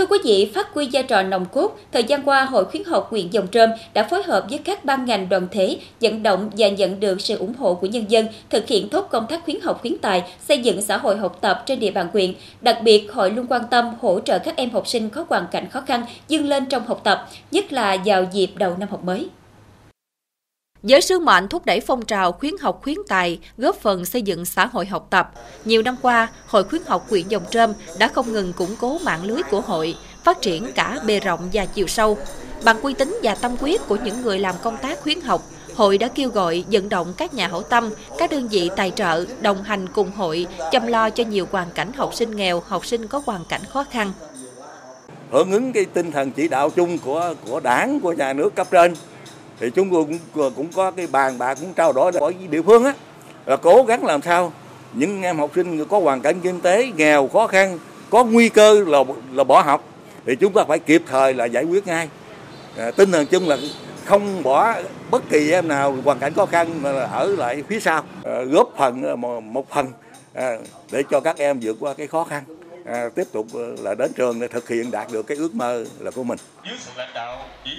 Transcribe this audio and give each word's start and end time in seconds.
Thưa 0.00 0.06
quý 0.06 0.18
vị, 0.24 0.50
phát 0.54 0.74
huy 0.74 0.88
vai 0.92 1.02
trò 1.02 1.22
nòng 1.22 1.46
cốt, 1.52 1.78
thời 1.92 2.04
gian 2.04 2.22
qua 2.22 2.44
Hội 2.44 2.64
khuyến 2.64 2.84
học 2.84 3.10
huyện 3.10 3.30
Dòng 3.30 3.48
Trơm 3.48 3.70
đã 3.94 4.02
phối 4.02 4.22
hợp 4.22 4.46
với 4.50 4.58
các 4.58 4.84
ban 4.84 5.04
ngành 5.04 5.28
đoàn 5.28 5.48
thể 5.50 5.76
vận 6.00 6.22
động 6.22 6.50
và 6.56 6.68
nhận 6.68 7.00
được 7.00 7.20
sự 7.20 7.38
ủng 7.38 7.54
hộ 7.54 7.74
của 7.74 7.86
nhân 7.86 8.04
dân 8.08 8.26
thực 8.50 8.68
hiện 8.68 8.88
tốt 8.88 9.08
công 9.10 9.26
tác 9.26 9.44
khuyến 9.44 9.60
học 9.60 9.80
khuyến 9.80 9.98
tài, 9.98 10.22
xây 10.48 10.58
dựng 10.58 10.82
xã 10.82 10.96
hội 10.96 11.16
học 11.16 11.38
tập 11.40 11.62
trên 11.66 11.80
địa 11.80 11.90
bàn 11.90 12.08
huyện. 12.12 12.34
Đặc 12.60 12.78
biệt, 12.82 13.12
hội 13.12 13.30
luôn 13.30 13.46
quan 13.48 13.62
tâm 13.70 13.94
hỗ 14.00 14.20
trợ 14.20 14.38
các 14.38 14.56
em 14.56 14.70
học 14.70 14.88
sinh 14.88 15.10
có 15.10 15.24
hoàn 15.28 15.46
cảnh 15.50 15.68
khó 15.70 15.80
khăn 15.80 16.02
vươn 16.28 16.48
lên 16.48 16.66
trong 16.66 16.86
học 16.86 17.00
tập, 17.04 17.28
nhất 17.50 17.72
là 17.72 17.96
vào 18.04 18.24
dịp 18.32 18.50
đầu 18.56 18.76
năm 18.78 18.88
học 18.88 19.04
mới. 19.04 19.28
Với 20.82 21.00
sứ 21.00 21.18
mệnh 21.18 21.48
thúc 21.48 21.66
đẩy 21.66 21.80
phong 21.80 22.04
trào 22.04 22.32
khuyến 22.32 22.54
học 22.60 22.80
khuyến 22.82 22.96
tài, 23.08 23.38
góp 23.58 23.76
phần 23.76 24.04
xây 24.04 24.22
dựng 24.22 24.44
xã 24.44 24.66
hội 24.66 24.86
học 24.86 25.06
tập, 25.10 25.32
nhiều 25.64 25.82
năm 25.82 25.96
qua, 26.02 26.28
Hội 26.46 26.64
khuyến 26.64 26.82
học 26.86 27.06
huyện 27.10 27.28
Dòng 27.28 27.42
Trơm 27.50 27.72
đã 27.98 28.08
không 28.08 28.32
ngừng 28.32 28.52
củng 28.52 28.76
cố 28.80 28.98
mạng 28.98 29.24
lưới 29.24 29.42
của 29.50 29.60
hội, 29.60 29.94
phát 30.24 30.40
triển 30.40 30.72
cả 30.74 30.98
bề 31.06 31.20
rộng 31.20 31.48
và 31.52 31.66
chiều 31.66 31.86
sâu. 31.86 32.18
Bằng 32.64 32.80
uy 32.80 32.94
tín 32.94 33.18
và 33.22 33.34
tâm 33.34 33.56
quyết 33.60 33.80
của 33.88 33.96
những 34.04 34.22
người 34.22 34.38
làm 34.38 34.54
công 34.62 34.76
tác 34.76 35.00
khuyến 35.00 35.20
học, 35.20 35.42
hội 35.74 35.98
đã 35.98 36.08
kêu 36.08 36.30
gọi 36.30 36.64
vận 36.70 36.88
động 36.88 37.14
các 37.16 37.34
nhà 37.34 37.48
hảo 37.48 37.62
tâm, 37.62 37.90
các 38.18 38.30
đơn 38.30 38.48
vị 38.48 38.70
tài 38.76 38.90
trợ 38.90 39.24
đồng 39.40 39.62
hành 39.62 39.86
cùng 39.88 40.10
hội 40.10 40.46
chăm 40.72 40.86
lo 40.86 41.10
cho 41.10 41.24
nhiều 41.24 41.46
hoàn 41.50 41.70
cảnh 41.70 41.92
học 41.92 42.14
sinh 42.14 42.36
nghèo, 42.36 42.62
học 42.66 42.86
sinh 42.86 43.06
có 43.06 43.22
hoàn 43.26 43.44
cảnh 43.48 43.62
khó 43.68 43.84
khăn. 43.90 44.12
Hưởng 45.30 45.52
ứng 45.52 45.72
cái 45.72 45.84
tinh 45.84 46.12
thần 46.12 46.32
chỉ 46.32 46.48
đạo 46.48 46.70
chung 46.70 46.98
của 46.98 47.34
của 47.48 47.60
đảng, 47.60 48.00
của 48.00 48.12
nhà 48.12 48.32
nước 48.32 48.54
cấp 48.54 48.66
trên 48.70 48.94
thì 49.60 49.70
chúng 49.70 49.90
tôi 49.90 50.04
cũng 50.04 50.50
cũng 50.56 50.68
có 50.76 50.90
cái 50.90 51.06
bàn 51.06 51.38
bạc 51.38 51.58
cũng 51.60 51.72
trao 51.74 51.92
đổi 51.92 52.12
với 52.12 52.34
địa 52.50 52.62
phương 52.62 52.84
á 52.84 52.94
là 53.46 53.56
cố 53.56 53.84
gắng 53.88 54.04
làm 54.04 54.22
sao 54.22 54.52
những 54.92 55.22
em 55.22 55.38
học 55.38 55.50
sinh 55.54 55.84
có 55.84 55.98
hoàn 55.98 56.20
cảnh 56.20 56.40
kinh 56.42 56.60
tế 56.60 56.92
nghèo 56.96 57.28
khó 57.28 57.46
khăn 57.46 57.78
có 58.10 58.24
nguy 58.24 58.48
cơ 58.48 58.84
là 58.86 58.98
là 59.32 59.44
bỏ 59.44 59.62
học. 59.62 59.84
Thì 60.26 60.36
chúng 60.36 60.52
ta 60.52 60.64
phải 60.68 60.78
kịp 60.78 61.02
thời 61.06 61.34
là 61.34 61.44
giải 61.44 61.64
quyết 61.64 61.86
ngay. 61.86 62.08
À, 62.76 62.90
tinh 62.90 63.12
thần 63.12 63.26
chung 63.26 63.48
là 63.48 63.56
không 64.04 64.42
bỏ 64.42 64.74
bất 65.10 65.22
kỳ 65.30 65.50
em 65.50 65.68
nào 65.68 65.96
hoàn 66.04 66.18
cảnh 66.18 66.34
khó 66.34 66.46
khăn 66.46 66.82
mà 66.82 66.90
ở 67.00 67.26
lại 67.26 67.62
phía 67.68 67.80
sau. 67.80 68.02
À, 68.24 68.42
góp 68.42 68.74
phần 68.78 69.02
à, 69.02 69.16
một 69.40 69.70
phần 69.70 69.86
à, 70.34 70.56
để 70.92 71.02
cho 71.10 71.20
các 71.20 71.38
em 71.38 71.58
vượt 71.62 71.76
qua 71.80 71.94
cái 71.94 72.06
khó 72.06 72.24
khăn 72.24 72.42
à, 72.84 73.08
tiếp 73.14 73.24
tục 73.32 73.46
ờ, 73.54 73.76
là 73.82 73.94
đến 73.94 74.12
trường 74.12 74.40
để 74.40 74.48
thực 74.48 74.68
hiện 74.68 74.90
đạt 74.90 75.12
được 75.12 75.22
cái 75.22 75.36
ước 75.36 75.54
mơ 75.54 75.84
là 75.98 76.10
của 76.10 76.24
mình. 76.24 76.38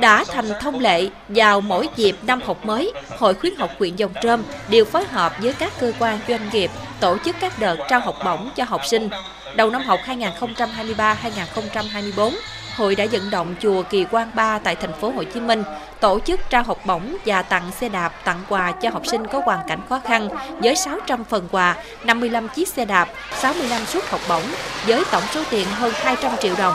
Đã 0.00 0.24
thành 0.24 0.48
thông 0.60 0.80
lệ, 0.80 1.08
vào 1.28 1.60
mỗi 1.60 1.88
dịp 1.96 2.16
năm 2.22 2.40
học 2.44 2.66
mới, 2.66 2.92
Hội 3.18 3.34
khuyến 3.34 3.56
học 3.56 3.70
huyện 3.78 3.96
Dòng 3.96 4.12
Trơm 4.22 4.44
đều 4.68 4.84
phối 4.84 5.04
hợp 5.04 5.32
với 5.42 5.54
các 5.58 5.72
cơ 5.80 5.92
quan 5.98 6.18
doanh 6.28 6.50
nghiệp 6.52 6.70
tổ 7.00 7.16
chức 7.24 7.36
các 7.40 7.58
đợt 7.58 7.76
trao 7.88 8.00
học 8.00 8.16
bổng 8.24 8.50
cho 8.56 8.64
học 8.64 8.80
sinh. 8.86 9.08
Đầu 9.56 9.70
năm 9.70 9.82
học 9.82 10.00
2023-2024, 10.06 12.32
hội 12.76 12.94
đã 12.94 13.06
vận 13.12 13.30
động 13.30 13.54
chùa 13.60 13.82
Kỳ 13.82 14.06
Quan 14.10 14.30
Ba 14.34 14.58
tại 14.58 14.76
thành 14.76 14.92
phố 14.92 15.10
Hồ 15.10 15.22
Chí 15.24 15.40
Minh 15.40 15.62
tổ 16.00 16.20
chức 16.20 16.40
trao 16.50 16.62
học 16.62 16.78
bổng 16.86 17.16
và 17.26 17.42
tặng 17.42 17.70
xe 17.80 17.88
đạp 17.88 18.12
tặng 18.24 18.44
quà 18.48 18.72
cho 18.72 18.90
học 18.90 19.06
sinh 19.06 19.26
có 19.26 19.40
hoàn 19.44 19.68
cảnh 19.68 19.80
khó 19.88 20.00
khăn 20.04 20.28
với 20.60 20.76
600 20.76 21.24
phần 21.24 21.48
quà, 21.50 21.76
55 22.04 22.48
chiếc 22.48 22.68
xe 22.68 22.84
đạp, 22.84 23.08
65 23.40 23.86
suất 23.86 24.10
học 24.10 24.20
bổng 24.28 24.42
với 24.86 25.04
tổng 25.12 25.22
số 25.34 25.42
tiền 25.50 25.66
hơn 25.70 25.92
200 25.96 26.32
triệu 26.40 26.54
đồng. 26.58 26.74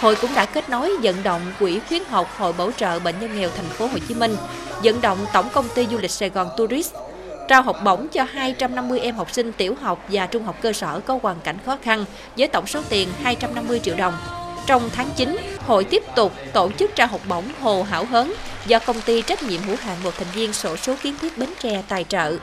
Hội 0.00 0.16
cũng 0.16 0.34
đã 0.34 0.46
kết 0.46 0.68
nối 0.68 0.92
vận 1.02 1.22
động 1.22 1.40
quỹ 1.58 1.80
khuyến 1.88 2.02
học 2.04 2.28
Hội 2.38 2.52
bảo 2.52 2.70
trợ 2.76 2.98
bệnh 2.98 3.20
nhân 3.20 3.40
nghèo 3.40 3.50
thành 3.56 3.68
phố 3.68 3.86
Hồ 3.86 3.98
Chí 4.08 4.14
Minh, 4.14 4.36
vận 4.84 5.00
động 5.00 5.18
Tổng 5.32 5.48
công 5.52 5.68
ty 5.74 5.86
du 5.86 5.98
lịch 5.98 6.10
Sài 6.10 6.30
Gòn 6.30 6.48
Tourist 6.56 6.94
trao 7.48 7.62
học 7.62 7.76
bổng 7.84 8.08
cho 8.08 8.26
250 8.32 9.00
em 9.00 9.14
học 9.14 9.32
sinh 9.32 9.52
tiểu 9.52 9.74
học 9.80 10.04
và 10.08 10.26
trung 10.26 10.44
học 10.44 10.56
cơ 10.62 10.72
sở 10.72 11.00
có 11.00 11.18
hoàn 11.22 11.40
cảnh 11.40 11.56
khó 11.66 11.76
khăn 11.82 12.04
với 12.36 12.48
tổng 12.48 12.66
số 12.66 12.80
tiền 12.88 13.08
250 13.22 13.80
triệu 13.82 13.94
đồng. 13.96 14.41
Trong 14.66 14.90
tháng 14.92 15.08
9, 15.16 15.36
hội 15.66 15.84
tiếp 15.84 16.02
tục 16.16 16.32
tổ 16.52 16.70
chức 16.78 16.96
trao 16.96 17.06
học 17.06 17.20
bổng 17.28 17.44
Hồ 17.60 17.82
Hảo 17.82 18.04
Hớn 18.04 18.32
do 18.66 18.78
công 18.78 19.00
ty 19.00 19.22
trách 19.22 19.42
nhiệm 19.42 19.60
hữu 19.62 19.76
hạn 19.76 19.96
một 20.04 20.10
thành 20.18 20.28
viên 20.34 20.52
sổ 20.52 20.76
số 20.76 20.94
kiến 21.02 21.14
thiết 21.20 21.38
Bến 21.38 21.48
Tre 21.60 21.82
tài 21.88 22.04
trợ. 22.04 22.36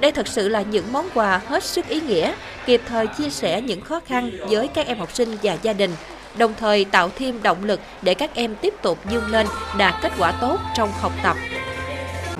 Đây 0.00 0.12
thật 0.12 0.28
sự 0.28 0.48
là 0.48 0.62
những 0.62 0.92
món 0.92 1.08
quà 1.14 1.40
hết 1.46 1.64
sức 1.64 1.88
ý 1.88 2.00
nghĩa, 2.00 2.32
kịp 2.66 2.82
thời 2.88 3.06
chia 3.06 3.30
sẻ 3.30 3.60
những 3.60 3.80
khó 3.80 4.00
khăn 4.06 4.30
với 4.48 4.68
các 4.68 4.86
em 4.86 4.98
học 4.98 5.14
sinh 5.14 5.36
và 5.42 5.56
gia 5.62 5.72
đình, 5.72 5.90
đồng 6.36 6.54
thời 6.58 6.84
tạo 6.84 7.10
thêm 7.18 7.42
động 7.42 7.64
lực 7.64 7.80
để 8.02 8.14
các 8.14 8.34
em 8.34 8.54
tiếp 8.54 8.74
tục 8.82 8.98
vươn 9.10 9.30
lên 9.30 9.46
đạt 9.78 9.94
kết 10.02 10.12
quả 10.18 10.32
tốt 10.32 10.56
trong 10.76 10.92
học 11.00 11.12
tập. 11.22 11.36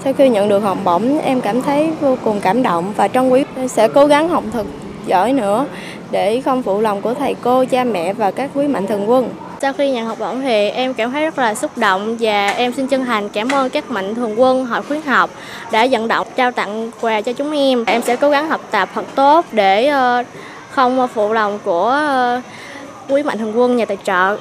Sau 0.04 0.12
khi 0.12 0.28
nhận 0.28 0.48
được 0.48 0.58
học 0.58 0.78
bổng, 0.84 1.18
em 1.18 1.40
cảm 1.40 1.62
thấy 1.62 1.90
vô 2.00 2.18
cùng 2.24 2.40
cảm 2.40 2.62
động 2.62 2.92
và 2.96 3.08
trong 3.08 3.32
quý. 3.32 3.44
Sẽ 3.68 3.88
cố 3.88 4.06
gắng 4.06 4.28
học 4.28 4.44
thật 4.52 4.66
giỏi 5.06 5.32
nữa 5.32 5.66
để 6.12 6.40
không 6.40 6.62
phụ 6.62 6.80
lòng 6.80 7.02
của 7.02 7.14
thầy 7.14 7.34
cô, 7.42 7.64
cha 7.64 7.84
mẹ 7.84 8.12
và 8.12 8.30
các 8.30 8.50
quý 8.54 8.66
mạnh 8.66 8.86
thường 8.86 9.10
quân. 9.10 9.30
Sau 9.62 9.72
khi 9.72 9.90
nhận 9.90 10.06
học 10.06 10.18
bổng 10.18 10.40
thì 10.40 10.68
em 10.68 10.94
cảm 10.94 11.10
thấy 11.10 11.24
rất 11.24 11.38
là 11.38 11.54
xúc 11.54 11.78
động 11.78 12.16
và 12.20 12.48
em 12.48 12.72
xin 12.72 12.86
chân 12.86 13.04
thành 13.04 13.28
cảm 13.28 13.48
ơn 13.48 13.70
các 13.70 13.90
mạnh 13.90 14.14
thường 14.14 14.40
quân 14.40 14.66
hội 14.66 14.82
khuyến 14.82 15.02
học 15.02 15.30
đã 15.72 15.86
vận 15.90 16.08
động 16.08 16.26
trao 16.36 16.50
tặng 16.50 16.90
quà 17.00 17.20
cho 17.20 17.32
chúng 17.32 17.52
em. 17.52 17.84
Em 17.84 18.02
sẽ 18.02 18.16
cố 18.16 18.30
gắng 18.30 18.48
học 18.48 18.60
tập 18.70 18.88
thật 18.94 19.04
tốt 19.14 19.46
để 19.52 19.86
ờ, 19.86 20.24
không 20.70 21.08
phụ 21.14 21.32
lòng 21.32 21.58
của 21.64 21.88
ờ, 21.88 22.40
quý 23.08 23.22
mạnh 23.22 23.38
thường 23.38 23.58
quân 23.58 23.76
nhà 23.76 23.84
tài 23.84 23.98
trợ. 24.04 24.36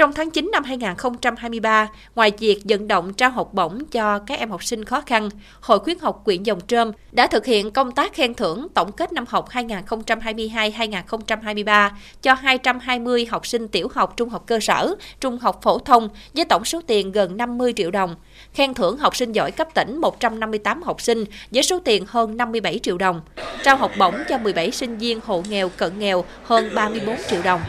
Trong 0.00 0.12
tháng 0.12 0.30
9 0.30 0.50
năm 0.52 0.64
2023, 0.64 1.88
ngoài 2.14 2.32
việc 2.38 2.60
vận 2.64 2.88
động 2.88 3.14
trao 3.14 3.30
học 3.30 3.54
bổng 3.54 3.84
cho 3.92 4.18
các 4.18 4.38
em 4.38 4.50
học 4.50 4.64
sinh 4.64 4.84
khó 4.84 5.00
khăn, 5.00 5.28
Hội 5.60 5.78
khuyến 5.78 5.98
học 5.98 6.22
quyện 6.24 6.42
Dòng 6.42 6.60
Trơm 6.66 6.92
đã 7.12 7.26
thực 7.26 7.46
hiện 7.46 7.70
công 7.70 7.92
tác 7.92 8.14
khen 8.14 8.34
thưởng 8.34 8.66
tổng 8.74 8.92
kết 8.92 9.12
năm 9.12 9.24
học 9.28 9.48
2022-2023 9.50 11.90
cho 12.22 12.34
220 12.34 13.26
học 13.30 13.46
sinh 13.46 13.68
tiểu 13.68 13.88
học, 13.94 14.16
trung 14.16 14.28
học 14.28 14.42
cơ 14.46 14.60
sở, 14.60 14.94
trung 15.20 15.38
học 15.38 15.60
phổ 15.62 15.78
thông 15.78 16.08
với 16.34 16.44
tổng 16.44 16.64
số 16.64 16.80
tiền 16.86 17.12
gần 17.12 17.36
50 17.36 17.72
triệu 17.76 17.90
đồng. 17.90 18.16
Khen 18.54 18.74
thưởng 18.74 18.96
học 18.96 19.16
sinh 19.16 19.32
giỏi 19.32 19.50
cấp 19.50 19.68
tỉnh 19.74 20.00
158 20.00 20.82
học 20.82 21.00
sinh 21.00 21.24
với 21.50 21.62
số 21.62 21.78
tiền 21.78 22.04
hơn 22.08 22.36
57 22.36 22.80
triệu 22.82 22.98
đồng. 22.98 23.20
Trao 23.64 23.76
học 23.76 23.92
bổng 23.98 24.14
cho 24.28 24.38
17 24.38 24.70
sinh 24.70 24.98
viên 24.98 25.20
hộ 25.24 25.42
nghèo 25.48 25.68
cận 25.68 25.98
nghèo 25.98 26.24
hơn 26.44 26.70
34 26.74 27.16
triệu 27.30 27.42
đồng. 27.42 27.60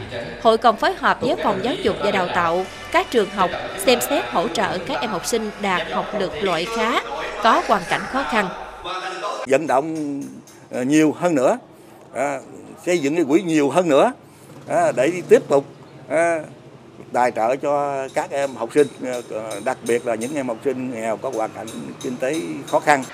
Hội 0.42 0.58
còn 0.58 0.76
phối 0.76 0.94
hợp 0.94 1.20
với 1.20 1.36
Phòng 1.42 1.60
Giáo 1.62 1.74
dục 1.74 1.96
và 2.00 2.10
Đào 2.10 2.21
đào 2.26 2.34
tạo 2.34 2.64
các 2.92 3.10
trường 3.10 3.30
học 3.30 3.50
xem 3.78 3.98
xét 4.00 4.24
hỗ 4.30 4.48
trợ 4.48 4.78
các 4.78 5.00
em 5.00 5.10
học 5.10 5.26
sinh 5.26 5.50
đạt 5.60 5.92
học 5.92 6.06
lực 6.18 6.32
loại 6.42 6.66
khá, 6.76 7.00
có 7.42 7.62
hoàn 7.66 7.82
cảnh 7.88 8.00
khó 8.10 8.24
khăn. 8.30 8.48
Vận 9.46 9.66
động 9.66 10.20
ờ, 10.70 10.82
nhiều 10.82 11.14
hơn 11.18 11.34
nữa, 11.34 11.58
à, 12.14 12.40
xây 12.86 12.98
dựng 12.98 13.16
cái 13.16 13.24
quỹ 13.28 13.42
nhiều 13.42 13.70
hơn 13.70 13.88
nữa 13.88 14.12
à, 14.68 14.92
để 14.96 15.22
tiếp 15.28 15.42
tục 15.48 15.64
à, 16.08 16.40
tài 17.12 17.30
trợ 17.30 17.56
cho 17.56 18.08
các 18.14 18.30
em 18.30 18.54
học 18.54 18.68
sinh, 18.74 18.86
ờ, 19.30 19.60
đặc 19.64 19.78
biệt 19.86 20.06
là 20.06 20.14
những 20.14 20.34
em 20.34 20.48
học 20.48 20.58
sinh 20.64 20.90
nghèo 20.94 21.16
có 21.16 21.30
hoàn 21.34 21.50
cảnh 21.50 21.66
kinh 22.02 22.16
tế 22.16 22.36
khó 22.66 22.80
khăn. 22.80 23.04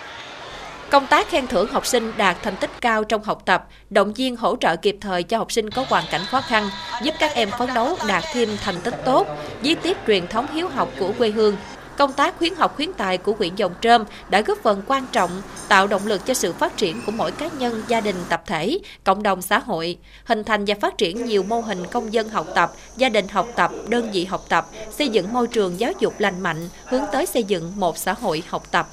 Công 0.91 1.07
tác 1.07 1.29
khen 1.29 1.47
thưởng 1.47 1.69
học 1.73 1.87
sinh 1.87 2.13
đạt 2.17 2.37
thành 2.43 2.57
tích 2.57 2.71
cao 2.81 3.05
trong 3.05 3.23
học 3.23 3.43
tập, 3.45 3.67
động 3.91 4.13
viên 4.13 4.37
hỗ 4.37 4.57
trợ 4.57 4.77
kịp 4.77 4.97
thời 5.01 5.23
cho 5.23 5.39
học 5.39 5.53
sinh 5.53 5.71
có 5.71 5.85
hoàn 5.89 6.05
cảnh 6.11 6.21
khó 6.31 6.41
khăn, 6.41 6.69
giúp 7.03 7.15
các 7.19 7.35
em 7.35 7.51
phấn 7.59 7.69
đấu 7.75 7.97
đạt 8.09 8.25
thêm 8.33 8.49
thành 8.65 8.81
tích 8.81 8.95
tốt, 9.05 9.27
viết 9.61 9.79
tiếp 9.83 9.97
truyền 10.07 10.27
thống 10.27 10.47
hiếu 10.53 10.69
học 10.69 10.89
của 10.99 11.13
quê 11.19 11.31
hương. 11.31 11.57
Công 11.99 12.13
tác 12.13 12.39
khuyến 12.39 12.55
học 12.55 12.77
khuyến 12.77 12.93
tài 12.93 13.19
của 13.19 13.35
huyện 13.39 13.55
Dòng 13.55 13.75
Trơm 13.81 14.05
đã 14.29 14.41
góp 14.41 14.59
phần 14.63 14.83
quan 14.87 15.07
trọng 15.13 15.31
tạo 15.69 15.87
động 15.87 16.07
lực 16.07 16.27
cho 16.27 16.35
sự 16.35 16.53
phát 16.53 16.77
triển 16.77 17.03
của 17.07 17.13
mỗi 17.13 17.33
cá 17.33 17.49
nhân, 17.59 17.83
gia 17.89 18.01
đình, 18.01 18.17
tập 18.29 18.43
thể, 18.47 18.79
cộng 19.05 19.23
đồng 19.23 19.43
xã 19.43 19.59
hội, 19.59 19.99
hình 20.25 20.45
thành 20.45 20.65
và 20.65 20.75
phát 20.81 20.99
triển 20.99 21.25
nhiều 21.25 21.43
mô 21.43 21.61
hình 21.61 21.87
công 21.87 22.13
dân 22.13 22.29
học 22.29 22.47
tập, 22.55 22.73
gia 22.97 23.09
đình 23.09 23.29
học 23.29 23.49
tập, 23.57 23.71
đơn 23.89 24.11
vị 24.13 24.25
học 24.25 24.45
tập, 24.49 24.67
xây 24.91 25.09
dựng 25.09 25.33
môi 25.33 25.47
trường 25.47 25.81
giáo 25.81 25.93
dục 25.99 26.15
lành 26.19 26.41
mạnh, 26.41 26.69
hướng 26.85 27.05
tới 27.13 27.27
xây 27.27 27.45
dựng 27.45 27.73
một 27.77 27.99
xã 27.99 28.13
hội 28.13 28.43
học 28.49 28.63
tập. 28.71 28.89